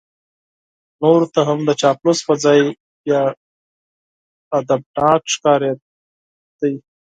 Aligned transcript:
نورو 1.01 1.27
ته 1.33 1.41
هم 1.49 1.59
د 1.67 1.71
چاپلوس 1.81 2.19
په 2.27 2.33
ځای 2.43 2.59
بیا 3.03 3.21
ادبناک 4.57 5.21
ښکارېده. 5.33 5.85